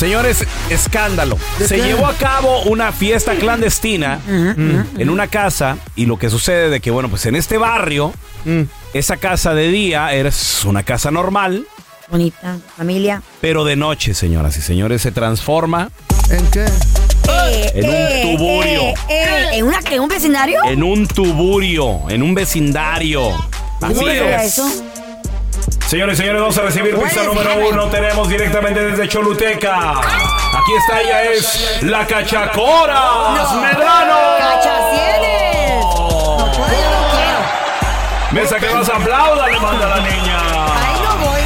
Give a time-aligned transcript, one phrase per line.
[0.00, 1.36] Señores, escándalo.
[1.58, 1.82] ¿De Se qué?
[1.82, 6.90] llevó a cabo una fiesta clandestina en una casa y lo que sucede de que,
[6.90, 8.14] bueno, pues en este barrio,
[8.46, 8.62] Mm.
[8.94, 11.66] esa casa de día es una casa normal,
[12.10, 13.20] Bonita, familia.
[13.42, 15.90] pero de noche, señoras y señores, se transforma
[16.30, 16.64] ¿En qué?
[16.64, 18.80] Eh, En un eh, tuburio.
[18.80, 20.60] eh, eh, ¿En, una, ¿En un vecindario?
[20.64, 23.30] en un tuburio, en un vecindario.
[23.82, 24.52] Así ¿Cómo era es.
[24.58, 24.66] eso?
[25.90, 27.88] Señores y señores, vamos a recibir pista número uno.
[27.88, 29.98] Tenemos directamente desde Choluteca.
[29.98, 34.16] Aquí está ella, es la Cachacora Medrano.
[34.38, 35.80] ¡Cachacienes!
[35.82, 37.40] No puedo, yo no quiero.
[38.30, 40.40] Mesa que más aplauda, le manda la niña.
[40.76, 41.42] Ahí no voy.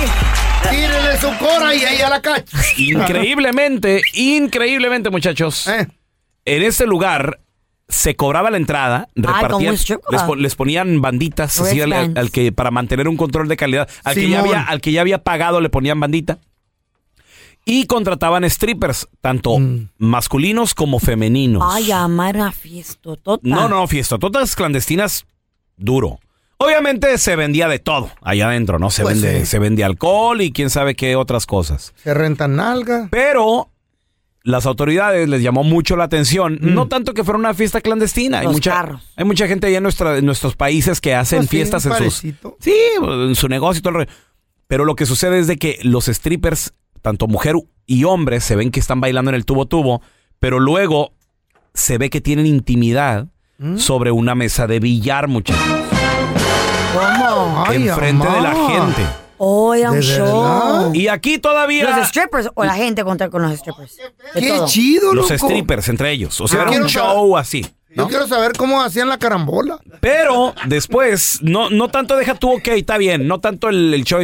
[0.71, 2.59] Tírele su cora y ella la cacha.
[2.77, 5.67] Increíblemente, increíblemente, muchachos.
[5.69, 5.87] Eh.
[6.45, 7.39] En este lugar
[7.89, 9.87] se cobraba la entrada, repartían, les,
[10.39, 13.89] les ponían banditas así al, que para mantener un control de calidad.
[14.05, 14.57] Al que, ya Simón.
[14.57, 16.39] había, al que ya había pagado le ponían bandita.
[17.67, 19.89] Y contrataban strippers, tanto Mm.
[19.97, 21.63] masculinos como femeninos.
[21.67, 23.11] Ay, amar una fiesta.
[23.43, 24.19] No, no, fiesta.
[24.19, 25.25] Todas clandestinas,
[25.77, 26.21] duro.
[26.59, 28.91] Obviamente se vendía de todo allá adentro, ¿no?
[28.91, 29.47] Se, Pues vende, sí.
[29.47, 31.95] se vende alcohol y quién sabe qué otras cosas.
[31.97, 33.09] Se rentan nalga.
[33.11, 33.71] Pero
[34.45, 36.59] las autoridades les llamó mucho la atención.
[36.61, 36.75] Mm.
[36.75, 38.41] No tanto que fuera una fiesta clandestina.
[38.41, 39.03] Hay mucha, carros.
[39.17, 41.99] hay mucha gente allá en, nuestra, en nuestros países que hacen Pues fiestas en sus.
[41.99, 42.57] parecito.
[42.61, 44.11] Sí, en su negocio y todo el rollo.
[44.69, 47.57] Pero lo que sucede es de que los strippers, tanto mujer
[47.87, 50.03] y hombre, se ven que están bailando en el tubo tubo,
[50.39, 51.15] pero luego
[51.73, 53.79] se ve que tienen intimidad ¿Mm?
[53.79, 55.63] sobre una mesa de billar, muchachos.
[56.93, 57.65] ¿Cómo?
[57.73, 59.24] Enfrente de la gente.
[59.39, 60.91] Oh, era un ¿De show.
[60.95, 61.97] Y aquí todavía.
[61.97, 63.97] ¿Los strippers o la gente contra con los strippers?
[64.35, 64.67] De Qué todo.
[64.67, 65.47] chido, Los loco.
[65.49, 66.41] strippers entre ellos.
[66.41, 67.67] O sea, era un show así.
[67.97, 69.79] Yo quiero saber cómo hacían la carambola.
[70.01, 74.21] Pero después, no, no tanto deja tú, ok, está bien, no tanto el, el show.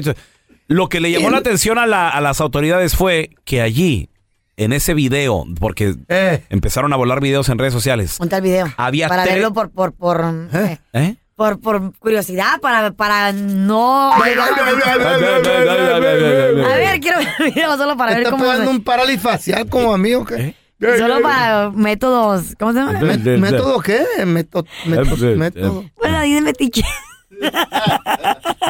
[0.67, 4.09] Lo que le llamó la atención a, la- a las autoridades fue que allí,
[4.57, 6.45] en ese video, porque Eh.
[6.51, 8.17] empezaron a volar videos en redes sociales.
[8.19, 8.73] Ponte el video.
[8.77, 11.17] Había Para verlo por, por, por, eh, ¿Eh?
[11.41, 14.13] Por, por curiosidad, para, para no...
[14.13, 14.39] A ver,
[17.01, 18.45] quiero ver el video solo para ¿Me ver cómo...
[18.45, 20.55] pegando un parálisis facial como a mí o qué?
[20.83, 20.99] ¿Eh?
[20.99, 22.55] Solo para métodos...
[22.59, 22.93] ¿Cómo se llama?
[23.01, 24.03] ¿Método qué?
[24.27, 24.67] Método.
[24.85, 25.91] método, Eh, eh.
[25.97, 26.83] Bueno, dice metiche.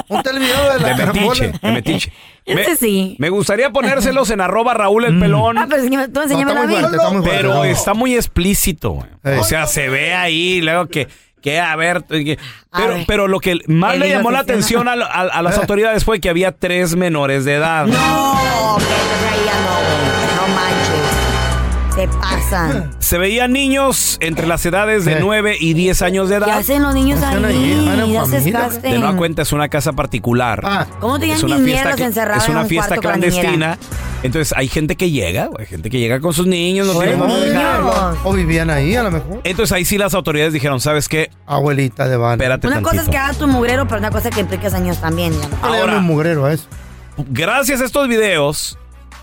[0.06, 2.12] Ponte el video de la De metiche, de metiche.
[2.46, 3.16] Me, Ese sí.
[3.18, 5.58] me gustaría ponérselos en arroba Raúl el pelón.
[5.58, 6.80] Ah, pero enséñame- tú No, está enséñamelo a muy mí.
[6.80, 7.36] fuerte, está muy fuerte.
[7.36, 7.64] Pero No.
[7.64, 8.98] está muy explícito.
[9.24, 11.08] O sea, se ve ahí, luego que,
[11.42, 12.38] que a ver, que-
[12.70, 13.04] A pero, ver.
[13.06, 14.94] pero lo que más le llamó la atención a, a-
[15.28, 15.60] a las Eh.
[15.62, 17.86] autoridades fue que había tres menores de edad.
[17.86, 20.46] No, que ahí ya no.
[20.46, 21.94] No manches.
[21.94, 22.90] Se pasan.
[23.00, 25.18] Se veían niños entre las edades de Eh.
[25.20, 26.58] 9 y 10 años de ¿Qué edad.
[26.58, 27.88] hacen los niños ¿Qué ahí?
[28.82, 30.60] De nueva cuenta es una casa particular.
[30.64, 33.78] Ah, ¿Cómo tenían es una fiesta, que- es en una un fiesta clandestina.
[34.22, 37.26] Entonces hay gente que llega, güey, gente que llega con sus niños, no tiene cómo
[37.28, 37.44] niños.
[37.48, 38.18] dejarlos.
[38.24, 39.40] o vivían ahí a lo mejor.
[39.44, 41.30] Entonces ahí sí las autoridades dijeron, ¿sabes qué?
[41.46, 42.32] Abuelita de Van.
[42.32, 45.00] Espérate Una cosa es que hagas tu mugrero, pero una cosa es que impliques años
[45.00, 45.32] también.
[45.40, 45.56] ya no.
[45.62, 46.66] Ahora- llaman mugrero a eso.
[47.30, 48.78] Gracias a estos videos,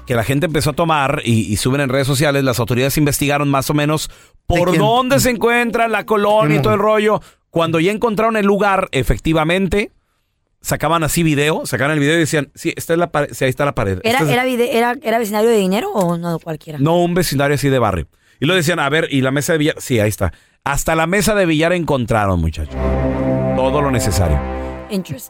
[0.05, 3.49] que la gente empezó a tomar y, y suben en redes sociales, las autoridades investigaron
[3.49, 4.09] más o menos
[4.45, 7.21] por dónde se encuentra la colonia y todo el rollo.
[7.49, 9.91] Cuando ya encontraron el lugar, efectivamente,
[10.61, 13.49] sacaban así video, sacaban el video y decían, sí, esta es la pared, sí, ahí
[13.49, 13.99] está la pared.
[14.03, 16.79] ¿Era, es- era, vide- era, ¿Era vecindario de dinero o no cualquiera?
[16.79, 18.07] No, un vecindario así de barrio.
[18.39, 20.31] Y lo decían, a ver, y la mesa de billar, sí, ahí está.
[20.63, 22.75] Hasta la mesa de billar encontraron, muchachos.
[23.55, 24.39] Todo lo necesario.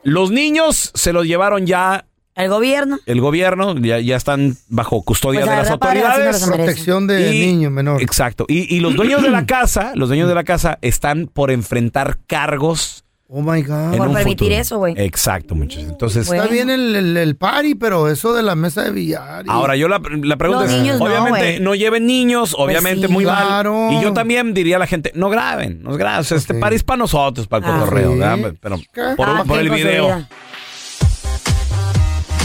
[0.04, 3.00] Los niños se los llevaron ya El gobierno.
[3.08, 6.26] el gobierno, ya, ya están bajo custodia Pues, de la las autoridades.
[6.42, 6.46] merece.
[6.52, 8.02] Protección de Y- niño menor.
[8.02, 8.46] Exacto.
[8.48, 12.20] Y, y los dueños de la casa, los dueños de la casa están por enfrentar
[12.28, 13.92] cargos Oh my God.
[13.94, 14.62] en Por un permitir futuro.
[14.62, 14.94] eso, güey.
[14.98, 15.90] Exacto, muchachos.
[15.90, 16.44] Entonces, Bueno.
[16.44, 19.46] Está bien el, el, el party, pero eso de la mesa de billar.
[19.46, 21.52] y- ahora yo la, la pregunta Los es, niños no, obviamente güey.
[21.56, 23.14] Pues no, lleven niños, obviamente sí.
[23.14, 23.74] muy Claro.
[23.90, 23.94] mal.
[23.96, 26.22] Y yo también diría a la gente, no graben, no graben.
[26.22, 27.80] O sea, Este es para nosotros, para el Ah.
[27.80, 28.20] cotorreo, Sí.
[28.20, 28.54] ¿verdad?
[28.62, 28.78] Pero
[29.18, 30.26] por, Ah, por qué el video.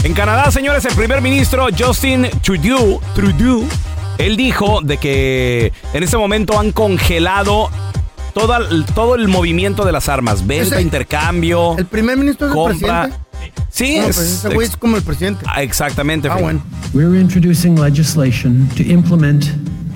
[0.03, 3.65] En Canadá, señores, el primer ministro Justin Trudeau, Trudeau,
[4.17, 7.69] él dijo de que en este momento han congelado
[8.33, 8.59] toda,
[8.93, 13.01] todo el movimiento de las armas, venta, Ese- intercambio, El primer ministro es el compra.
[13.03, 13.23] presidente.
[13.69, 15.43] Sí, No, es, pues ese güey es como el presidente.
[15.47, 16.29] Ah, exactamente.
[16.29, 16.63] Ah, bueno.
[16.93, 19.45] We're introducing legislation to implement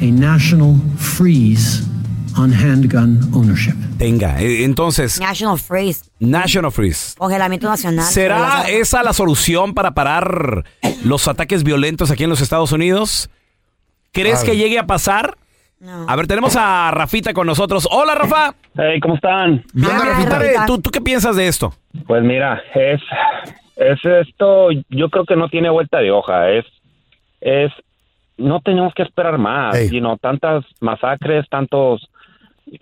[0.02, 1.84] a national freeze
[2.36, 3.74] on handgun ownership.
[3.98, 6.02] Tenga, eh, entonces, National Freeze.
[6.20, 7.16] National Freeze.
[7.18, 8.06] Congelamiento nacional.
[8.06, 10.66] ¿Será esa la solución para parar
[11.04, 13.30] los ataques violentos aquí en los Estados Unidos?
[14.12, 15.38] ¿Crees que llegue a pasar?
[15.80, 16.06] No.
[16.08, 17.88] A ver, tenemos a Rafita con nosotros.
[17.92, 18.56] Hola, Rafa.
[18.76, 19.64] Hey, ¿cómo están?
[19.74, 20.40] Bien, Ah, Rafita.
[20.40, 20.66] Rafita.
[20.66, 21.74] ¿Tú, ¿Tú qué piensas de esto?
[22.08, 23.00] Pues mira, es,
[23.76, 26.66] es esto, yo creo que no tiene vuelta de hoja, es,
[27.42, 27.72] es,
[28.38, 32.10] no tenemos que esperar más, know, tantas masacres, tantos,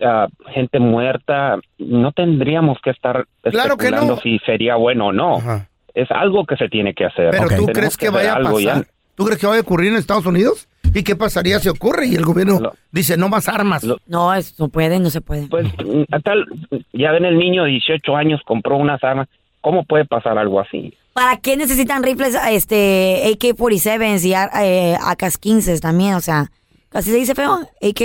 [0.02, 4.20] ah, gente muerta, no tendríamos que estar Claro que especulando no.
[4.22, 5.68] si sería bueno o no, Ajá.
[5.94, 7.30] es algo que se tiene que hacer.
[7.30, 7.56] Pero Ok.
[7.56, 8.50] ¿tú crees que vaya a ya.
[8.50, 8.86] pasar?
[9.14, 10.68] ¿Tú crees que vaya a ocurrir en Estados Unidos?
[10.98, 13.84] ¿Y qué pasaría si ocurre y el gobierno Lo- dice no más armas?
[13.84, 15.46] Lo- No, eso no puede, no se puede.
[15.48, 16.46] Pues, mm, tal,
[16.94, 19.28] ya ven el niño de 18 años compró unas armas,
[19.60, 20.94] ¿cómo puede pasar algo así?
[21.12, 26.14] ¿Para qué necesitan rifles este AK-47s y eh, AK-15s también?
[26.14, 26.50] O sea,
[26.92, 27.52] ¿así se dice feo?
[27.82, 28.00] AK,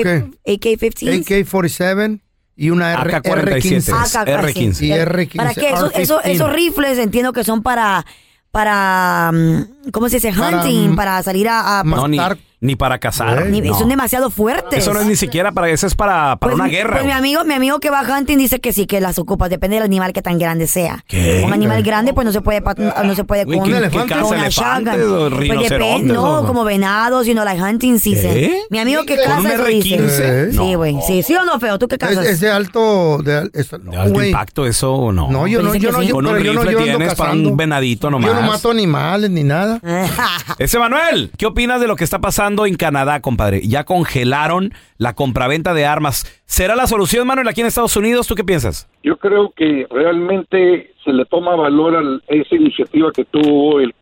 [0.45, 1.25] AK-15s.
[1.25, 2.19] AK-47
[2.57, 3.91] y una R- AK-47.
[3.91, 3.93] R15.
[3.93, 4.73] AK, R15.
[4.73, 4.87] sí.
[4.87, 5.69] Y R15, ¿Para qué?
[5.69, 6.21] Esos, R15.
[6.31, 8.05] esos- rifles entiendo que son para,
[8.51, 10.33] para, mm, ¿cómo se dice?
[10.33, 11.79] Para, Hunting, mm, para salir a...
[11.79, 12.37] a- Matar.
[12.61, 13.47] Ni para cazar.
[13.47, 13.73] Ni- no.
[13.73, 14.79] Son demasiado fuertes.
[14.79, 16.93] Eso no es ni siquiera para eso, es para, para Pues una mi- guerra.
[16.93, 19.49] Pues mi amigo, mi amigo que va hunting dice que sí, que las ocupa.
[19.49, 21.03] Depende del animal que tan grande sea.
[21.07, 21.41] ¿Qué?
[21.43, 22.61] Un animal grande, pues no se puede,
[23.03, 25.13] no se puede Güey, con, ¿qué- qué con caza, una elefantes shotgun.
[25.15, 28.31] o Pues rinocerontes no, o- como venados, sino like hunting season.
[28.33, 28.61] ¿Qué?
[28.69, 30.01] Mi amigo que ¿Con caza eso R15?
[30.01, 30.47] dice.
[30.53, 30.63] No.
[30.65, 30.97] Sí, güey.
[31.07, 31.79] Sí, sí o no, feo.
[31.79, 32.25] ¿Tú qué Es, cazas?
[32.27, 33.17] es de alto...
[33.23, 34.29] De, al- ¿De alto güey.
[34.29, 35.31] impacto eso o no?
[35.31, 36.09] No, yo no, Pues yo dicen no, que sí.
[36.09, 37.49] yo, Con un pero yo no, rifle yo ando tienes para cazando.
[37.49, 38.45] un venadito Yo no nomás.
[38.47, 39.79] mato animales ni nada.
[40.59, 42.19] Ese Manuel, ¿qué opinas de lo que está
[42.51, 43.61] pasando en Canadá, compadre?
[43.61, 46.43] Ya congelaron la compraventa de armas.
[46.45, 48.27] ¿Será la solución, Manuel, aquí en Estados Unidos?
[48.27, 48.89] ¿Tú qué piensas?
[49.03, 53.93] Yo creo que realmente se le toma valor a esa iniciativa que tuvo el,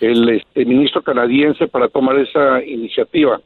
[0.00, 3.40] el este, ministro canadiense para tomar esa iniciativa.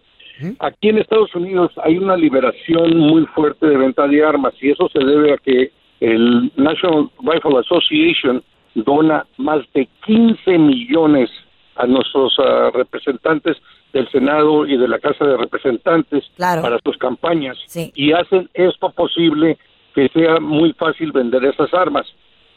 [0.58, 4.88] Aquí en Estados Unidos hay una liberación muy fuerte de venta de armas y eso
[4.88, 5.70] se debe a que
[6.00, 8.42] el National Rifle Association
[8.74, 11.30] dona más de 15 millones
[11.76, 13.56] a nuestros ah, representantes
[13.92, 16.62] del Senado y de la Casa de Representantes Claro.
[16.62, 17.92] para sus campañas Sí.
[17.94, 19.58] y hacen esto posible
[19.94, 22.06] que sea muy fácil vender esas armas.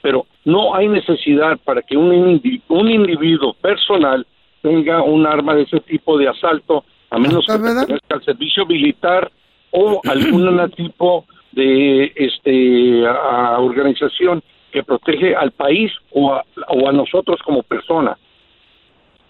[0.02, 4.26] Pero no hay necesidad para que un, indi- un individuo personal
[4.62, 9.30] tenga un arma de ese tipo de asalto, a menos que pertenezca al servicio militar
[9.72, 16.88] o algún tipo de este a- a organización que protege al país o a, o
[16.88, 18.18] a nosotros como persona.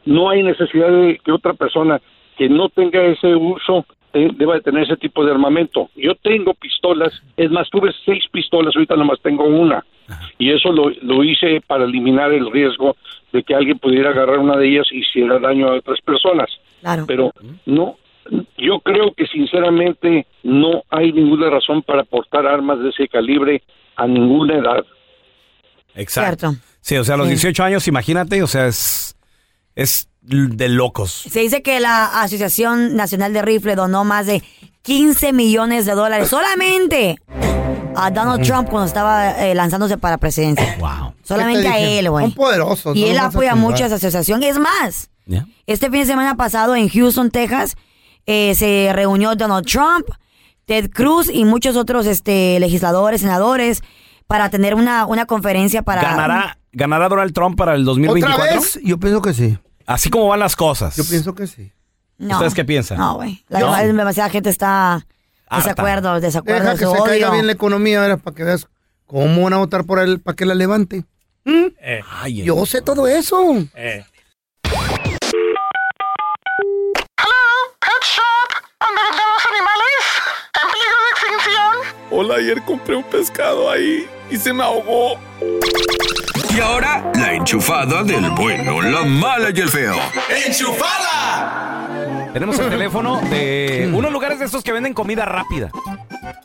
[0.05, 2.01] No hay necesidad de que otra persona
[2.38, 5.89] que no tenga ese uso te- deba de tener ese tipo de armamento.
[5.95, 9.83] Yo tengo pistolas, es más, tuve seis pistolas, ahorita nomás tengo una.
[10.38, 12.95] Y eso lo, lo hice para eliminar el riesgo
[13.33, 16.47] de que alguien pudiera agarrar una de ellas y hiciera daño a otras personas.
[16.81, 17.05] Claro.
[17.07, 17.31] Pero
[17.65, 17.95] no,
[18.57, 23.63] yo creo que sinceramente no hay ninguna razón para portar armas de ese calibre
[23.95, 24.85] a ninguna edad.
[25.95, 26.50] Exacto.
[26.51, 26.62] Cierto.
[26.81, 27.33] Sí, o sea, a los Sí.
[27.33, 29.14] 18 años, imagínate, o sea, es,
[29.75, 31.25] es de locos.
[31.29, 34.44] Se dice que la Asociación Nacional de Rifle donó más de
[34.82, 37.20] 15 millones de dólares solamente
[37.96, 40.77] a Donald Trump cuando estaba eh, lanzándose para presidencia.
[40.79, 41.13] Wow.
[41.24, 42.25] Solamente ¿Qué te a él, güey.
[42.25, 42.96] Son poderosos.
[42.96, 44.44] Y él apoya mucho a esa asociación.
[44.44, 45.10] Es más,
[45.65, 47.75] este fin de semana pasado en Houston, Texas,
[48.25, 50.08] eh, se reunió Donald Trump,
[50.65, 53.82] Ted Cruz y muchos otros este, legisladores, senadores,
[54.27, 56.01] para tener una, una conferencia para...
[56.01, 58.46] ¿Ganará, ¿Ganará Donald Trump para el ¿Otra 2024?
[58.60, 58.79] vez?
[58.84, 59.58] Yo pienso que sí.
[59.86, 60.94] Así como van las cosas.
[60.98, 61.72] Yo pienso que sí.
[62.17, 62.34] No.
[62.36, 62.98] ¿Ustedes qué piensan?
[62.98, 63.46] No, güey.
[63.48, 63.72] La No.
[63.72, 64.96] verdad, demasiada gente está
[65.48, 65.70] Harta.
[65.70, 68.20] desacuerdo, desacuerdo, Deja que se caiga bien la economía, ¿verdad?
[68.22, 68.67] para que veas
[69.05, 71.05] cómo van a votar por él, para que la levante.
[72.12, 72.44] Ay, eh.
[72.44, 73.38] Yo sé todo eso.
[82.12, 85.20] Hola, ayer compré un pescado ahí y se me ahogó.
[86.55, 89.95] Y ahora, la enchufada del bueno, la mala y el feo.
[92.33, 95.69] Tenemos el teléfono de unos lugares de estos que venden comida rápida.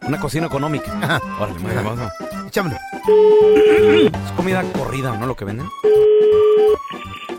[0.03, 1.21] Una cocina económica.
[1.39, 2.77] Órale, madre, vamos a- Échamelo.
[3.07, 5.27] Es comida corrida, ¿no?
[5.27, 5.69] Lo que venden.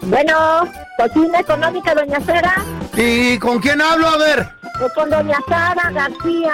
[0.04, 2.56] Bueno, cocina económica, doña Sara.
[2.96, 4.08] ¿Y con quién hablo?
[4.08, 4.50] A ver.
[4.80, 6.54] Pues con doña Sara García.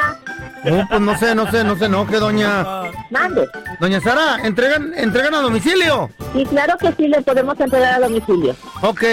[0.69, 2.65] No, pues no sé, no sé, no sé, no, que doña...
[3.09, 3.47] Mande.
[3.79, 6.09] Doña Sara, ¿entregan, ¿entregan a domicilio?
[6.33, 8.55] Y claro que sí le podemos entregar a domicilio.
[8.81, 9.03] Ok,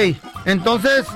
[0.46, 1.06] entonces,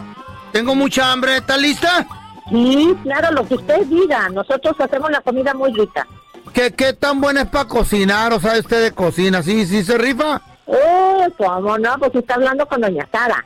[0.52, 2.06] tengo mucha hambre, ¿está lista?
[2.50, 4.28] Sí, claro, lo que usted diga.
[4.28, 6.06] Nosotros hacemos la comida muy rica.
[6.52, 8.32] ¿Qué, qué tan buena es para cocinar?
[8.32, 9.42] ¿O sabe usted de cocina?
[9.42, 10.40] ¿Sí, sí se rifa?
[10.66, 13.44] Oh, cómo no, pues está hablando con doña Sara.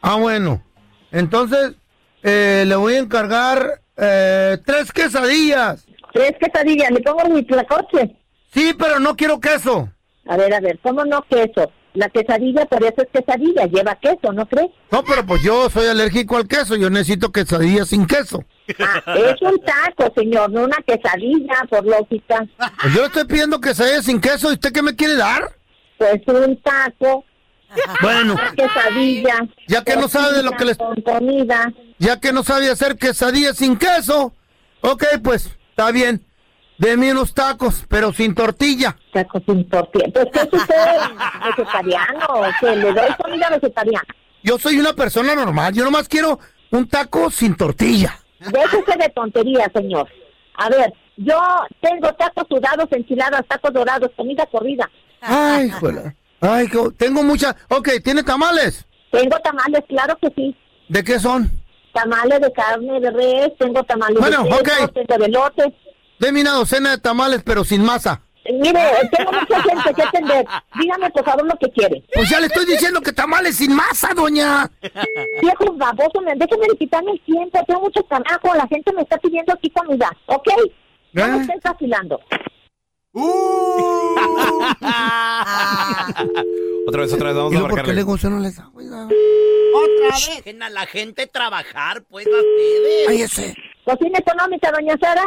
[0.00, 0.62] Ah, bueno.
[1.10, 1.74] Entonces,
[2.22, 5.86] eh, le voy a encargar eh, tres quesadillas.
[6.12, 6.90] ¿Tres quesadillas?
[6.90, 8.16] ¿Le pongo mi tlacoche?
[8.52, 9.88] Sí, pero no quiero queso.
[10.26, 11.70] A ver, a ver, ¿cómo no queso?
[11.94, 14.70] La quesadilla, por eso es quesadilla, lleva queso, ¿no crees?
[14.90, 16.74] No, pero pues yo soy alérgico al queso.
[16.76, 18.44] Yo necesito quesadillas sin queso.
[18.78, 22.46] Ah, es un taco, señor, no una quesadilla, por lógica.
[22.80, 24.50] Pues yo estoy pidiendo quesadillas sin queso.
[24.50, 25.52] ¿Y usted qué me quiere dar?
[25.98, 27.24] Pues un taco,
[28.00, 29.46] Bueno, una quesadilla.
[29.68, 31.72] Ya que no sabe de lo que les- Con comida.
[31.98, 34.32] ya que no sabe hacer quesadillas sin queso.
[34.80, 36.24] Ok, pues, está bien.
[36.78, 38.96] Deme unos tacos, pero sin tortilla.
[39.12, 40.06] Tacos sin tortilla.
[40.12, 40.76] Pues, ¿qué es usted?
[41.56, 42.76] ¿Vegetariano o qué?
[42.76, 44.06] ¿Le doy comida vegetariana?
[44.42, 45.72] Yo soy una persona normal.
[45.74, 46.38] Yo nomás quiero
[46.70, 48.18] un taco sin tortilla.
[48.40, 50.08] Déjese de tontería, señor.
[50.54, 51.38] A ver, yo
[51.80, 54.90] tengo tacos sudados, enchiladas, tacos dorados, comida corrida.
[55.20, 56.16] Ay, joder.
[56.40, 57.54] Ay, que- tengo mucha.
[57.68, 58.84] Ok, ¿tiene tamales?
[59.12, 60.56] Tengo tamales, claro que sí.
[60.88, 61.48] ¿De qué son?
[61.92, 64.92] Tamales de carne de res, tengo tamales Bueno, de queso, ok.
[65.06, 65.74] tengo de.
[66.18, 68.22] Deme una docena de tamales, pero sin masa.
[68.44, 68.80] Mire,
[69.16, 70.44] tengo mucha gente que atender.
[70.74, 72.02] Dígame, por favor, lo que quiere.
[72.12, 74.68] Pues ya le estoy diciendo que tamales sin masa, doña.
[75.40, 77.60] Viejos babosos, me- déjenme de quitarme el tiempo.
[77.66, 78.54] Tengo mucho trabajo.
[78.56, 80.10] La gente me está pidiendo aquí comida.
[80.26, 80.48] ¿Ok?
[81.12, 81.40] No me ¿Eh?
[81.42, 82.20] estén vacilando.
[86.86, 87.94] Otra vez, otra vez, vamos ¿Y a luego por qué marcarle.
[87.94, 88.70] le gusta no les da?
[88.74, 89.04] Oiga.
[89.04, 90.36] Otra vez.
[90.44, 93.08] Dejen a la gente trabajar, pues, las ustedes.
[93.08, 93.54] Ay, ese.
[93.84, 95.24] Cocina económica, doña Sara.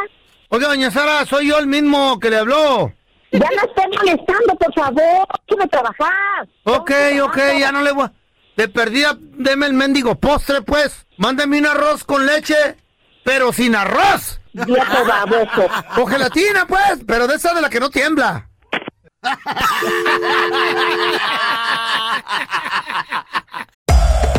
[0.48, 2.92] Oiga, doña Sara, soy yo el mismo que le habló.
[3.32, 5.26] Ya no esté molestando, por favor.
[5.48, 6.48] Déjeme trabajar.
[6.64, 6.90] Ok,
[7.22, 8.12] ok, ya no le voy a...
[8.56, 11.06] De perdida, deme el mendigo postre, pues.
[11.18, 12.54] Mándeme un arroz con leche,
[13.24, 14.40] pero sin arroz.
[14.64, 15.68] Viejo baboso.
[15.98, 18.48] O gelatina, pues, pero de esa de la que no tiembla.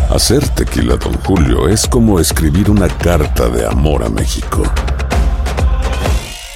[0.09, 4.63] Hacer tequila, Don Julio, es como escribir una carta de amor a México.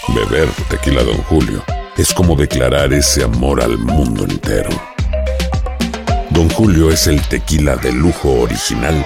[0.07, 1.63] Beber tequila, Don Julio,
[1.97, 4.69] es como declarar ese amor al mundo entero.
[6.29, 9.05] Don Julio es el tequila de lujo original,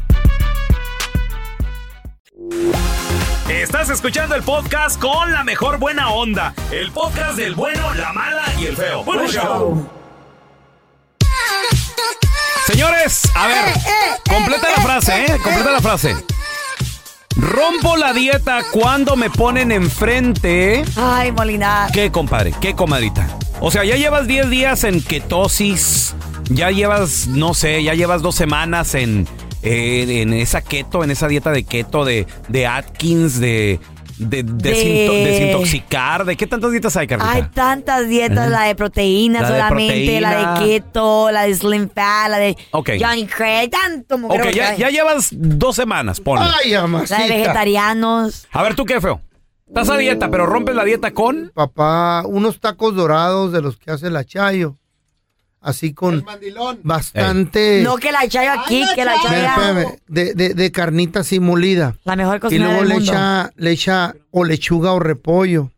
[3.61, 6.55] Estás escuchando el podcast con la mejor buena onda.
[6.71, 9.03] El podcast del bueno, la mala y el feo.
[9.03, 9.87] Bueno, show.
[12.65, 13.65] Señores, a ver,
[14.27, 15.37] completa la frase, ¿eh?
[15.43, 16.15] Completa la frase.
[17.35, 20.83] Rompo la dieta cuando me ponen enfrente.
[20.95, 21.87] Ay, Molina.
[21.93, 22.55] ¿Qué, compadre?
[22.59, 23.27] ¿Qué, comadrita?
[23.59, 26.15] O sea, ya llevas 10 días en ketosis.
[26.49, 29.27] Ya llevas, no sé, ya llevas dos semanas en,
[29.63, 33.79] eh, en esa keto, en esa dieta de keto, de, de Atkins, de,
[34.17, 34.53] de, De-
[35.23, 36.25] desintoxicar.
[36.25, 37.31] ¿De qué tantas dietas hay, Carlita?
[37.31, 41.89] Hay tantas dietas, la de proteína La de solamente, la de keto, la de slim
[41.89, 42.91] fat, la de Ok.
[42.99, 46.45] Johnny Craig, tanto ok, que ya, ya llevas dos semanas, ponle.
[46.63, 48.47] Ay, La de vegetarianos.
[48.51, 49.21] A ver, ¿tú qué, feo?
[49.67, 51.49] Estás a dieta, pero rompes la dieta con...
[51.55, 54.77] Papá, unos tacos dorados de los que hace la Chayo.
[55.61, 56.25] Así con
[56.83, 57.81] bastante...
[57.83, 61.95] No que la Chayo aquí, que la espérame, de, de, de carnita así molida.
[62.03, 63.11] La mejor Y cocinera luego del le mundo.
[63.11, 65.71] echa, le echa o lechuga o repollo,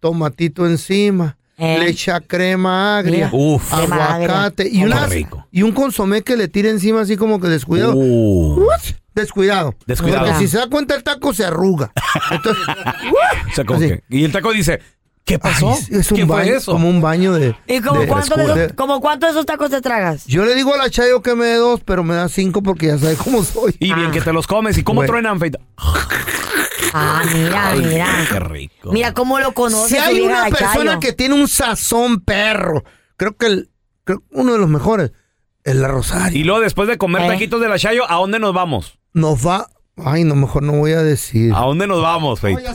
[0.00, 1.78] tomatito encima, Eh.
[1.78, 3.30] le echa crema agria.
[3.32, 3.72] Uf.
[3.72, 5.46] Aguacate y, unas- rico.
[5.52, 7.94] y un consomé que le tira encima así como que descuidado.
[7.94, 8.66] Uh.
[9.14, 9.74] Descuidado.
[9.86, 10.24] Descuidado.
[10.26, 11.92] Porque si se da cuenta el taco se arruga.
[12.30, 13.88] Entonces, O sea, como Así.
[13.88, 14.80] que- y el taco dice,
[15.24, 15.70] ¿qué pasó?
[15.72, 16.72] ay, es un ¿Qué fue baño, eso?
[16.72, 17.54] como un baño de...
[17.66, 20.24] ¿Y como de- cuánto, de esos, como cuánto de esos tacos te tragas?
[20.26, 22.86] Yo le digo a la Chayo que me dé dos, pero me da cinco porque
[22.88, 23.74] ya sabe cómo soy.
[23.78, 24.76] Y bien que te los comes.
[24.78, 25.58] ¿Y cómo truenan, feita?
[26.94, 28.06] Ah, mira, Ay, mira.
[28.30, 28.92] Qué rico.
[28.92, 31.00] Mira cómo lo conoce Si hay una persona Chayo.
[31.00, 32.84] que tiene un sazón perro,
[33.16, 33.70] creo que el,
[34.04, 35.12] creo uno de los mejores
[35.64, 36.38] es la Rosario.
[36.38, 37.28] Y luego, después de comer Eh.
[37.28, 38.98] taquitos de la Chayo, ¿a dónde nos vamos?
[39.14, 39.68] Nos va.
[39.96, 41.52] Ay, no, mejor no voy a decir.
[41.54, 42.74] ¿A dónde nos vamos, Feita?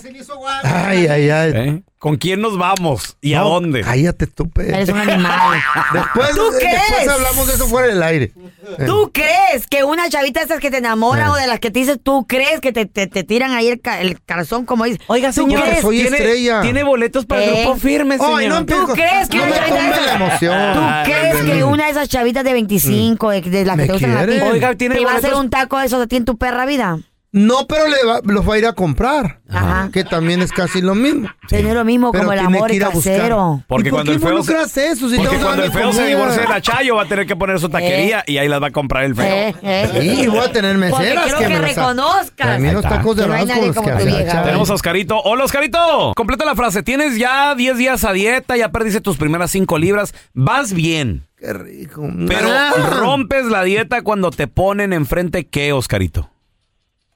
[0.63, 1.51] Ay, ay, ay.
[1.55, 1.83] ¿Eh?
[1.99, 3.17] ¿Con quién nos vamos?
[3.21, 3.81] ¿Y a dónde?
[3.81, 4.67] Cállate, estúpido.
[4.69, 5.57] Eres un animal.
[5.93, 7.07] Después, ¿Tú crees?
[7.09, 8.33] hablamos de eso fuera del aire.
[8.77, 8.83] Eh.
[8.85, 11.31] ¿Tú crees que una chavita de esas que te enamoran Eh.
[11.31, 13.81] o de las que te dices, tú crees que te, te, te tiran ahí el,
[13.81, 14.99] ca- el calzón como dices?
[15.07, 16.61] Oiga, ¿tú señor, soy ¿tiene, estrella.
[16.61, 17.61] tiene boletos para el ¿Eh?
[17.63, 18.41] grupo firme, señor.
[18.41, 20.73] Ay, no ¿Tú crees que no una chavita de emoción.
[20.73, 23.87] ¿Tú Ay, crees que una de esas chavitas de 25, de, de las que ¿Me
[23.87, 24.39] te gustan a ti?
[24.51, 26.67] Oiga, ¿tiene te va a hacer un taco de esos a ti en tu perra
[26.67, 26.99] vida?
[27.33, 29.41] No, pero le va- los va a ir a comprar.
[29.49, 29.89] Ajá.
[29.91, 31.27] Que también es casi lo mismo.
[31.49, 31.61] Sí.
[31.61, 33.15] No es lo mismo Pero como el tiene amor que ir a buscar.
[33.17, 33.63] casero.
[33.67, 35.09] Porque ¿Y por cuando qué el feo se- involucras eso?
[35.09, 36.15] Si Porque estamos cuando el hablando feo de se comida?
[36.17, 38.67] divorcie de la Chayo, va a tener que poner su taquería y ahí las va
[38.67, 39.25] a comprar el feo.
[39.25, 39.89] Eh, eh.
[40.21, 42.47] Sí, voy a tener Porque meseras quiero que, que me las- reconozcas.
[42.47, 44.09] También los tacos de Que no hay arroz nadie con los como que tu hace
[44.09, 44.31] la vieja.
[44.31, 44.45] Chayo.
[44.45, 45.21] Tenemos a Oscarito.
[45.21, 46.13] Hola, Oscarito.
[46.15, 46.81] Completa la frase.
[46.83, 50.13] Tienes ya 10 días a dieta, ya perdiste tus primeras 5 libras.
[50.33, 51.27] Vas bien.
[51.37, 52.09] Qué rico.
[52.27, 52.71] Pero Ah.
[52.99, 56.31] rompes la dieta cuando te ponen enfrente, ¿qué, Oscarito?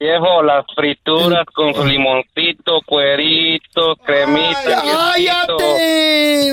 [0.02, 4.82] Viejo, las frituras con su limoncito, cuerito, cremita.
[4.82, 6.52] ¡Cállate!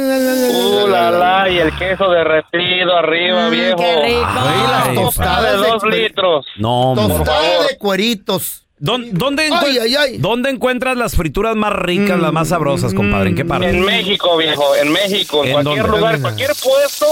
[0.53, 3.77] Uh, la, la, y el queso derretido arriba, Mm, viejo.
[3.77, 4.27] qué rico.
[4.27, 6.45] Ay, las Ay, tostadas de dos de- litros.
[6.57, 7.17] No, hombre.
[7.17, 8.65] Tostada de cueritos.
[8.77, 10.17] ¿Dónde, dónde, Ay, ay, ay.
[10.19, 13.29] dónde encuentras las frituras más ricas, las más sabrosas, compadre?
[13.31, 13.69] ¿En qué parte?
[13.71, 15.97] En México, viejo, en México, en ¿En cualquier dónde?
[15.97, 17.05] lugar, cualquier puesto.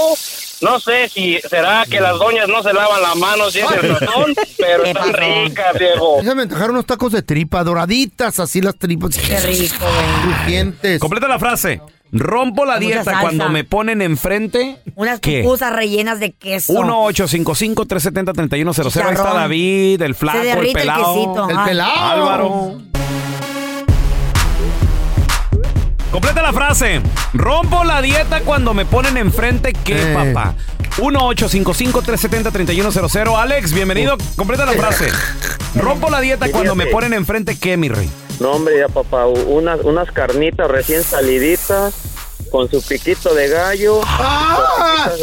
[0.60, 3.90] No sé si será que las doñas no se lavan las manos y es el
[3.90, 6.16] razón, pero ¿Qué están ricas, viejo.
[6.20, 9.16] Déjame antojar unos tacos de tripa, doraditas, así las tripas.
[9.16, 10.22] Qué rico, güey.
[10.34, 11.00] Crujientes.
[11.00, 11.80] Completa la frase.
[12.10, 13.20] Rompo la Con mucha dieta salsa.
[13.20, 14.78] cuando me ponen enfrente.
[14.94, 15.42] Unas ¿Qué?
[15.42, 16.72] pupusas rellenas de queso.
[16.72, 18.52] 1-855-370-3100.
[18.52, 19.34] Ahí está Chicharrón.
[19.36, 21.14] David, el flaco, Se el derrite el pelado.
[21.14, 21.50] quesito.
[21.50, 21.92] El pelado.
[22.00, 22.78] Álvaro.
[26.10, 27.00] Completa la frase.
[27.34, 29.72] Rompo la dieta cuando me ponen enfrente.
[29.72, 30.14] ¿Qué, Eh.
[30.14, 30.54] papá?
[30.96, 33.36] 1-855-370-3100.
[33.36, 34.16] Alex, bienvenido.
[34.36, 35.08] Completa la frase.
[35.74, 37.56] Rompo la dieta cuando me ponen enfrente.
[37.58, 38.10] ¿Qué, mi rey?
[38.40, 41.94] No, hombre, ya papá, unas, unas carnitas recién saliditas
[42.50, 44.00] con su piquito de gallo,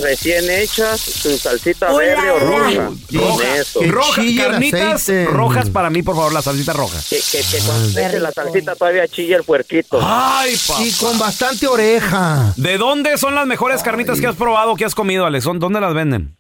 [0.02, 2.92] Recién hechas, su salsita Hola, verde o roja.
[3.10, 5.26] Que Roja, carnitas aceite.
[5.32, 7.00] rojas para mí, por favor, la salsita roja.
[7.10, 10.00] Que, que, que cuando la salsita todavía chilla el puerquito.
[10.02, 10.82] Ay, papá.
[10.82, 12.54] Y con bastante oreja.
[12.58, 15.44] ¿De dónde son las mejores carnitas que has probado, que has comido, Alex?
[15.44, 16.36] ¿Son- ¿Dónde las venden?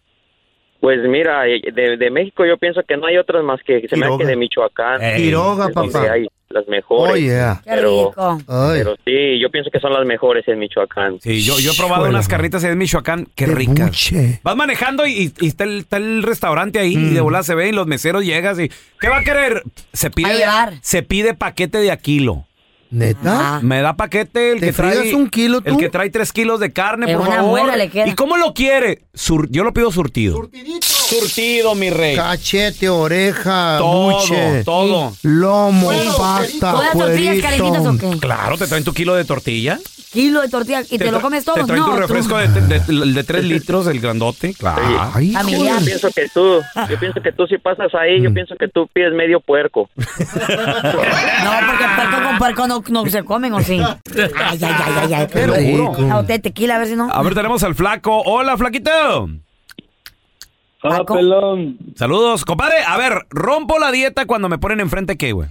[0.80, 4.06] Pues mira, de, de México yo pienso que no hay otras más que se me
[4.08, 5.00] hace que de Michoacán.
[5.16, 6.12] Quiroga, papá.
[6.12, 7.14] hay las mejores.
[7.14, 7.60] Oh, yeah.
[7.64, 8.38] Qué Pero- rico.
[8.48, 8.80] Ay.
[8.84, 11.20] Pero sí, yo pienso que son las mejores en Michoacán.
[11.22, 13.26] Sí, yo, yo he probado unas carnitas ahí en Michoacán.
[13.36, 13.88] Qué Qué ricas.
[13.88, 14.40] buche.
[14.44, 17.70] Vas manejando y, y está, el, está el restaurante ahí y de volada se ve
[17.70, 19.64] y los meseros llegas y ¿qué va a querer?
[19.92, 20.74] Se A pide llevar.
[20.82, 22.46] se pide paquete de a kilo.
[22.96, 23.58] ¿Neta?
[23.58, 23.60] Ah.
[23.62, 25.70] Me da paquete el ¿Te que trae un kilo tú?
[25.72, 27.52] el que trae tres kilos de carne, En por una favor.
[27.52, 28.08] muela le queda.
[28.08, 29.02] ¿Y cómo lo quiere?
[29.14, 30.50] Sur- yo lo pido surtido.
[30.82, 32.16] Surtido, mi rey.
[32.16, 35.14] Cachete, oreja, Todo, buche, todo.
[35.24, 38.18] lomo, pata, ¿Todas tortillas calentitas o qué?
[38.20, 39.78] Claro, te traen tu kilo de tortilla.
[40.16, 41.56] Kilo de tortilla y te, lo comes todo.
[41.56, 44.54] Te traen no, tu tú- refresco de, de, de- de tres litros, el grandote.
[44.54, 44.82] Claro.
[45.14, 45.34] Ay.
[45.34, 48.24] Yo pienso que tú, yo pienso que tú si pasas ahí, Mm.
[48.24, 49.90] yo pienso que tú pides medio puerco.
[49.98, 53.80] No, porque puerco con puerco no, no se comen, ¿o sí?
[53.80, 55.28] Ay, ay, ay, ay, ay.
[55.28, 55.96] Qué rico.
[56.12, 57.10] A usted tequila, a ver si no.
[57.12, 58.22] A ver, tenemos al flaco.
[58.26, 59.30] Hola, flaquito.
[60.82, 61.16] Paco.
[61.16, 61.78] pelón.
[61.96, 62.78] Saludos, compadre.
[62.88, 65.50] A ver, rompo la dieta cuando me ponen enfrente, ¿qué, güey?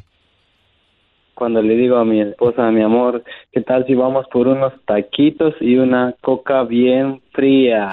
[1.35, 5.55] Cuando le digo a mi esposa, mi amor, ¿qué tal si vamos por unos taquitos
[5.61, 7.89] y una coca bien fría?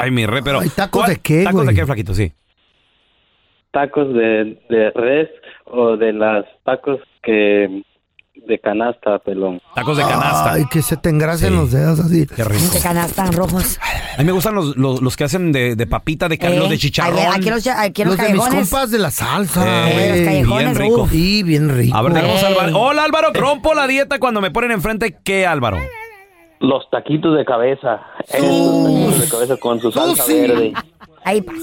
[0.00, 0.60] Ay, mi rey, pero.
[0.60, 2.14] Ay, ¿tacos ¿cuál- de qué, ¿Tacos de qué, flaquito?
[2.14, 2.32] Sí.
[3.70, 5.28] Tacos de, de res
[5.66, 7.82] o de las tacos que
[8.46, 9.60] de canasta, pelón.
[9.74, 10.52] Tacos de canasta.
[10.52, 11.54] Ay, que se te engrasen Sí.
[11.54, 12.26] los dedos así.
[12.26, 12.72] Qué rico.
[12.72, 13.78] De canastas rojos.
[14.14, 16.58] A mí me gustan los, los, los que hacen de, de papita, de, ca- Eh,
[16.58, 17.18] los de chicharrón.
[17.18, 18.70] Aquí, aquí los, cha- aquí en los, Los de mis callejones.
[18.70, 20.08] compas de la salsa, Eh, güey.
[20.08, 21.02] los callejones, bien rico.
[21.02, 21.10] uf.
[21.10, 21.96] Sí, bien rico.
[21.96, 22.46] A ver, tenemos a.
[22.48, 22.78] Álvaro.
[22.78, 23.28] Hola, Álvaro.
[23.34, 25.78] Rompo la dieta cuando me ponen enfrente, ¿qué, Álvaro?
[26.60, 28.00] Los taquitos de cabeza.
[28.26, 30.40] Esos taquitos de cabeza con su salsa sí.
[30.40, 30.72] verde.
[31.24, 31.58] Ahí paso.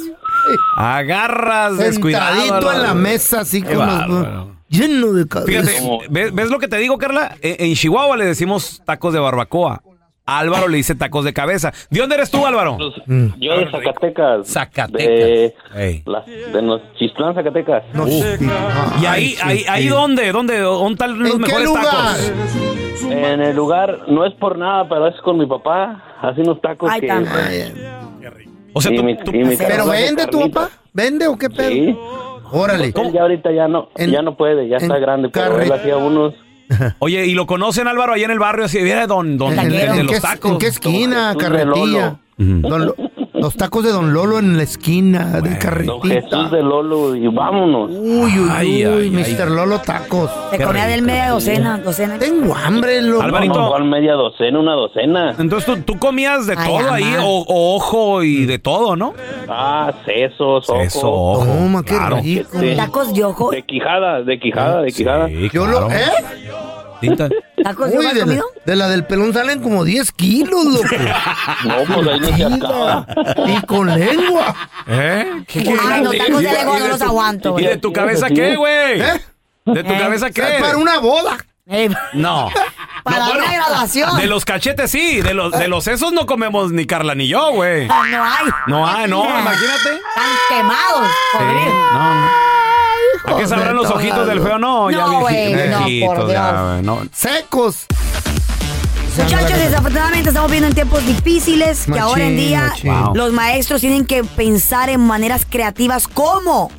[0.77, 2.35] Agarras descuidado.
[2.35, 2.95] Sentadito en la Álvaro.
[2.95, 4.54] mesa, así Qué con los- bárbaro.
[4.69, 5.69] Lleno de cabeza.
[5.69, 7.35] Fíjate, ¿ves, ves lo que te digo, Carla?
[7.41, 9.81] En, en Chihuahua le decimos tacos de barbacoa.
[10.27, 11.71] Álvaro le dice tacos de cabeza.
[11.91, 12.77] ¿De dónde eres tú, Álvaro?
[13.37, 14.47] Yo de Zacatecas.
[14.47, 14.97] Zacatecas.
[15.07, 16.01] De, Ey.
[16.07, 17.83] las- de Nochistlán, Zacatecas.
[19.01, 20.31] ¿Y ahí, ahí, ahí dónde?
[20.31, 20.57] ¿Dónde?
[20.59, 21.85] ¿Dónde están los ¿En qué mejores lugar?
[21.85, 22.31] tacos?
[23.03, 26.03] En el lugar, no es por nada, pero es con mi papá.
[26.23, 27.07] Hace unos tacos Ay, que...
[27.07, 27.27] tan-
[28.73, 30.71] O sea, tú- mi- ¿Pero vende tu papá?
[30.91, 31.69] ¿Vende o qué pedo?
[31.69, 31.95] Sí.
[32.57, 32.85] Órale.
[32.85, 35.97] Él ya ahorita ya no, ya no puede, ya está grande, pero él carre- hacía
[35.97, 36.33] unos...
[36.99, 38.65] Oye, ¿y lo conocen, Álvaro, allá en el barrio?
[38.65, 40.51] Así, viene don, don, ¿En, el de en los qué, tacos.
[40.53, 42.17] en qué esquina, carretilla?
[42.37, 42.93] Don
[43.45, 46.07] los tacos de Don Lolo en la esquina de Don carretita.
[46.07, 47.91] Jesús de Lolo y vámonos.
[47.91, 49.51] Uy, uy, Ay, uy, ay, Mr.
[49.51, 50.31] Lolo Tacos.
[50.49, 52.17] Se comía del media docena, docena.
[52.17, 53.21] Tengo hambre, loco.
[53.21, 53.59] Alvarito.
[53.61, 55.35] No, ¿cuál media docena, una docena.
[55.37, 57.23] Entonces tú, tú comías de Ay, todo ahí, amá.
[57.23, 59.13] o, o ojo y de todo, ¿no?
[59.47, 60.83] Ah, sesos, ojos.
[60.83, 61.45] Eso, ojo.
[61.45, 62.17] Toma, qué claro.
[62.23, 62.49] rico.
[62.59, 62.73] Sí.
[62.75, 63.51] Tacos de ojo.
[63.51, 65.27] De quijada, de quijada, de quijada.
[65.27, 65.81] Sí, Yo claro.
[65.81, 66.01] lo, ¿eh?
[67.07, 67.29] Tinta.
[67.63, 68.45] ¿Tacos de Uy, de la, comido?
[68.65, 70.87] de la del pelón salen como 10 kilos, loco.
[71.65, 73.07] No, pues ahí no se acaba.
[73.47, 74.55] y con lengua.
[74.87, 75.43] ¿Eh?
[75.47, 77.91] ¿Qué, qué- Ay, no, tacos de y lengua no los tu- aguanto, ¿Y de tu
[77.93, 79.01] cabeza qué, güey?
[79.01, 79.21] ¿Eh?
[79.65, 79.97] ¿De tu Eh.
[79.99, 80.55] cabeza qué?
[80.57, 81.37] Es para una boda.
[82.13, 82.49] No.
[83.03, 84.17] Para No, una bueno, graduación.
[84.17, 87.51] De los cachetes sí, de los, de los sesos no comemos ni Carla ni yo,
[87.53, 87.87] güey.
[87.89, 88.45] Ah, No hay.
[88.67, 89.89] No hay, no, imagínate.
[89.89, 91.07] Están quemados.
[91.31, 91.39] Sí,
[91.93, 92.29] no, no.
[93.27, 94.57] ¿A qué sabrán los ojitos del feo?
[94.59, 97.07] No, ya No, güey, no, por Dios.
[97.13, 97.85] Secos.
[99.17, 102.91] Muchachos, desafortunadamente estamos viviendo en tiempos difíciles que Machín, ahora en día machín.
[102.93, 103.15] Wow.
[103.15, 106.69] los maestros tienen que pensar en maneras creativas cómo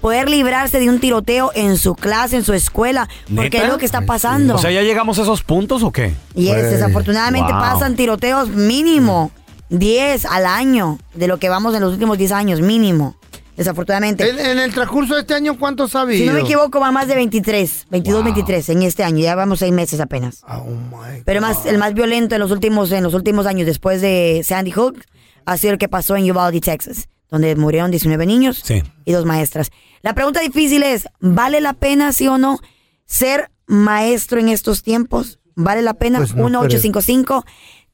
[0.00, 3.64] poder librarse de un tiroteo en su clase, en su escuela, porque ¿Neta?
[3.66, 4.56] es lo que está pasando.
[4.56, 6.12] O sea, ¿ya llegamos a esos puntos o qué?
[6.34, 7.60] y es, desafortunadamente Wow.
[7.60, 9.30] pasan tiroteos mínimo
[9.68, 13.14] 10 al año de lo que vamos en los últimos 10 años, mínimo.
[13.56, 14.28] Desafortunadamente.
[14.28, 16.18] En, en el transcurso de este año, ¿cuántos ha habido?
[16.20, 18.24] Si no me equivoco, va más de 23, 22, Wow.
[18.32, 19.18] 23 en este año.
[19.18, 20.42] Ya vamos seis meses apenas.
[20.48, 24.00] Oh my Pero más, el más violento en los últimos, en los últimos años, después
[24.00, 25.02] de Sandy Hook,
[25.44, 28.82] ha sido el que pasó en Uvalde, Texas, donde murieron 19 niños Sí.
[29.04, 29.70] y dos maestras.
[30.02, 32.58] La pregunta difícil es, ¿vale la pena, sí o no,
[33.06, 35.40] ser maestro en estos tiempos?
[35.54, 36.18] ¿Vale la pena?
[36.18, 36.62] Pues no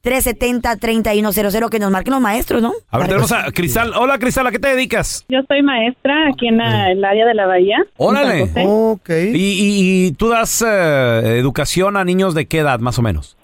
[0.03, 2.69] 1-855-370-3100, que nos marquen los maestros, ¿no?
[2.89, 3.93] A ver, Para- tenemos a Cristal.
[3.95, 5.25] Hola, Cristal, ¿a qué te dedicas?
[5.29, 7.77] Yo soy maestra aquí en la- el área de la Bahía.
[7.97, 8.49] Órale.
[8.65, 9.09] Ok.
[9.09, 13.35] ¿Y, y- y tú das eh, educación a niños de qué edad, más o menos?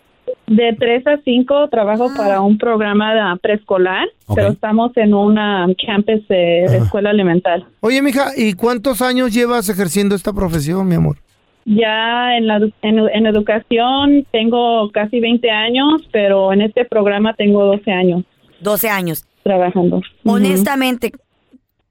[0.47, 6.27] De 3 a 5 trabajo para un programa de preescolar, pero estamos en una campus
[6.27, 7.65] de, de escuela elemental.
[7.79, 11.17] Oye, mija, ¿y cuántos años llevas ejerciendo esta profesión, mi amor?
[11.65, 17.65] Ya en, la, en, en educación tengo casi 20 años, pero en este programa tengo
[17.65, 18.23] 12 años
[18.59, 19.25] 12 años.
[19.43, 20.01] trabajando.
[20.25, 21.11] Honestamente,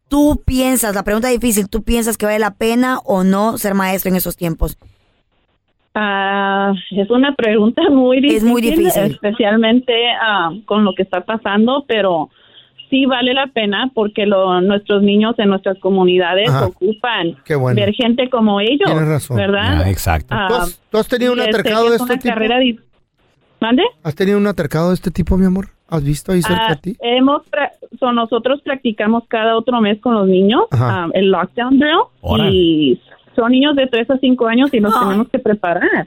[0.08, 4.10] ¿tú piensas, la pregunta difícil, ¿tú piensas que vale la pena o no ser maestro
[4.10, 4.76] en esos tiempos?
[5.94, 9.02] Ah, es una pregunta muy difícil, Es muy difícil.
[9.04, 12.30] especialmente ah, con lo que está pasando, pero
[12.90, 16.66] sí vale la pena porque lo, nuestros niños en nuestras comunidades Ajá.
[16.66, 17.80] ocupan Qué bueno.
[17.80, 19.36] ver gente como ellos, Tienes razón.
[19.36, 19.82] ¿verdad?
[19.84, 20.28] Ah, exacto.
[20.36, 22.34] Ah, ¿Tú has, tú has tenido un y es- atercado de es este tipo?
[23.60, 23.82] ¿Mande?
[24.02, 25.68] ¿Has tenido un atercado de este tipo, mi amor?
[25.88, 26.96] ¿Has visto ahí cerca Ah, de ti?
[27.00, 31.98] hemos pra- so, nosotros practicamos cada otro mes con los niños ah, el lockdown drill
[32.20, 32.50] Órale.
[32.52, 33.00] y
[33.36, 34.82] son niños de 3 a 5 años y Ay.
[34.82, 36.06] tenemos que preparar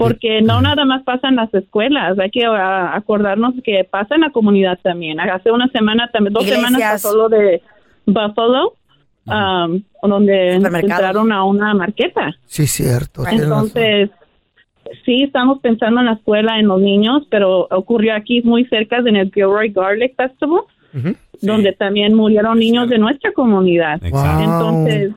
[0.00, 4.22] porque no nada más pasa en las escuelas, hay que ah, acordarnos que pasa en
[4.22, 5.20] la comunidad también.
[5.20, 6.66] Hace una semana, también dos Iglesias.
[6.66, 7.62] semanas pasó lo de
[8.06, 8.74] Buffalo,
[9.26, 12.34] um, donde entraron a una marqueta.
[12.46, 13.26] Sí, cierto.
[13.26, 14.10] Entonces,
[15.04, 19.16] sí estamos pensando en la escuela, en los niños, pero ocurrió aquí muy cerca en
[19.16, 20.62] el Gilroy Garlic Festival,
[21.42, 24.00] donde también murieron niños de nuestra comunidad.
[24.00, 24.40] Wow.
[24.40, 25.12] Entonces,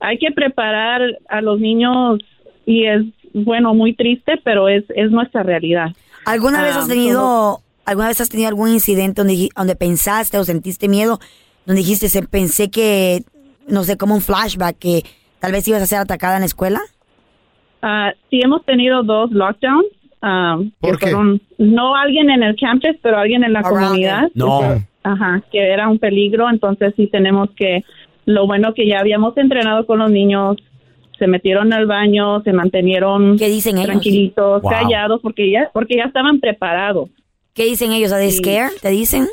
[0.00, 2.20] hay que preparar a los niños
[2.66, 3.02] y es,
[3.34, 5.88] bueno, muy triste, pero es, es nuestra realidad.
[6.24, 10.44] ¿Alguna vez Ah, has tenido, alguna vez has tenido algún incidente donde, donde pensaste o
[10.44, 11.18] sentiste miedo,
[11.66, 13.22] donde dijiste, pensé que,
[13.66, 15.02] no sé, como un flashback, que
[15.40, 16.80] tal vez ibas a ser atacada en la escuela?
[17.82, 19.86] Ah, sí hemos tenido dos lockdowns.
[20.20, 21.06] que ¿Por qué?
[21.06, 24.26] fueron no alguien en el campus, pero alguien en la Around comunidad.
[24.26, 24.32] it.
[24.34, 24.60] No.
[25.04, 27.84] Ajá, que era un peligro, entonces sí tenemos que,
[28.26, 30.56] lo bueno que ya habíamos entrenado con los niños,
[31.18, 33.86] se metieron al baño, se mantenieron ¿Qué dicen ellos?
[33.90, 34.70] tranquilitos, Wow.
[34.70, 37.08] callados, porque ya, porque ya estaban preparados.
[37.54, 38.12] ¿Qué dicen ellos?
[38.12, 38.70] ¿Are they scared?
[38.80, 39.26] ¿Te dicen?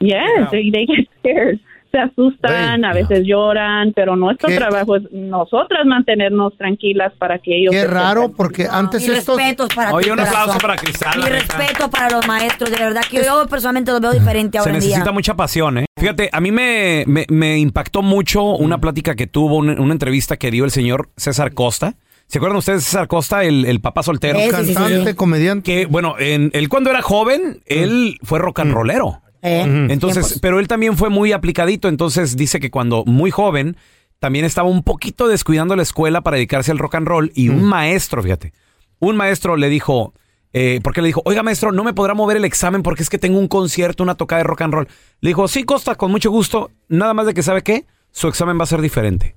[0.00, 1.60] Yes, they, they get scared.
[1.92, 4.56] Se asustan, a veces lloran, pero nuestro ¿Qué?
[4.56, 7.72] trabajo es nosotras mantenernos tranquilas para que ellos...
[7.72, 9.36] Qué se raro, porque antes Mis estos...
[9.36, 10.60] respetos para Oye, un aplauso corazón.
[10.62, 14.56] para Cristal, Mi respeto para los maestros, de verdad que yo personalmente los veo diferente
[14.56, 14.88] Se ahora en día.
[14.88, 15.84] necesita mucha pasión, ¿eh?
[16.00, 20.36] Fíjate, a mí me, me, me impactó mucho una plática que tuvo, una, una entrevista
[20.38, 21.94] que dio el señor César Costa.
[22.26, 24.38] ¿Se acuerdan ustedes de César Costa, el, el papá soltero?
[24.38, 25.62] Sí, sí, sí, Cantante, comediante.
[25.70, 29.20] Que, bueno, en, él cuando era joven, él fue rock and rollero.
[29.42, 30.40] Eh, Entonces, tiempos.
[30.40, 33.76] pero él también fue muy aplicadito, entonces dice que cuando muy joven
[34.20, 37.64] también estaba un poquito descuidando la escuela para dedicarse al rock and roll y un
[37.64, 38.52] maestro, fíjate,
[39.00, 40.14] un maestro le dijo,
[40.52, 43.18] eh, porque le dijo, oiga maestro, no me podrá mover el examen porque es que
[43.18, 44.88] tengo un concierto, una tocada de rock and roll.
[45.20, 48.60] Le dijo, sí, Costa, con mucho gusto, nada más de que sabe qué, su examen
[48.60, 49.34] va a ser diferente.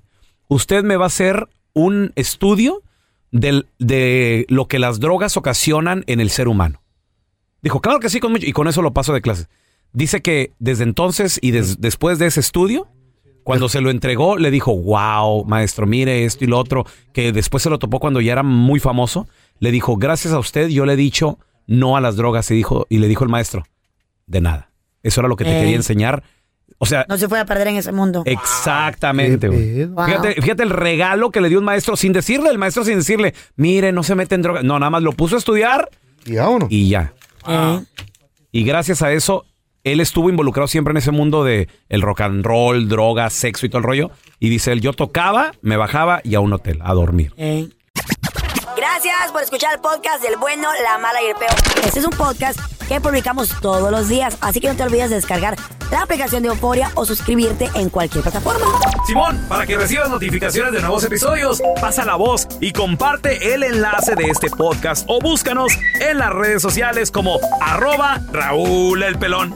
[0.50, 2.84] Usted me va a hacer un estudio
[3.32, 6.84] del- de lo que las drogas ocasionan en el ser humano.
[7.64, 9.48] Dijo, claro que sí, con mucho, y con eso lo paso de clase.
[9.96, 12.88] Dice que desde entonces y des- después de ese estudio,
[13.44, 17.64] cuando se lo entregó, le dijo, wow, maestro, mire esto y lo otro, que después
[17.64, 19.28] se lo topó cuando ya era muy famoso.
[19.60, 22.52] Le dijo, gracias a usted, yo le he dicho no a las drogas.
[22.52, 23.64] Y, dijo, y le dijo el maestro,
[24.28, 24.70] de nada.
[25.02, 25.62] Eso era lo que te Eh.
[25.62, 26.24] quería enseñar.
[26.80, 28.24] O sea, No se fue a perder en ese mundo.
[28.26, 29.48] Exactamente.
[29.48, 30.06] Wow.
[30.06, 33.34] Fíjate, fíjate el regalo que le dio un maestro sin decirle, el maestro sin decirle,
[33.56, 34.64] mire, no se mete en drogas.
[34.64, 35.90] No, nada más lo puso a estudiar
[36.70, 37.14] y ya.
[37.48, 37.80] Eh.
[38.52, 39.46] Y gracias a eso,
[39.86, 43.70] él estuvo involucrado siempre en ese mundo de el rock and roll, drogas, sexo y
[43.70, 44.12] todo el rollo.
[44.40, 47.34] Y dice él, yo tocaba, me bajaba y a un hotel, a dormir.
[47.38, 47.70] Eh.
[48.76, 51.54] Gracias por escuchar el podcast del bueno, la mala y el peor.
[51.86, 55.16] Este es un podcast que publicamos todos los días, así que no te olvides de
[55.18, 55.56] descargar
[55.92, 58.66] la aplicación de Euforia o suscribirte en cualquier plataforma.
[59.06, 64.16] Simón, para que recibas notificaciones de nuevos episodios, pasa la voz y comparte el enlace
[64.16, 65.72] de este podcast o búscanos
[66.02, 69.56] en las redes sociales como arroba Raúl el Pelón.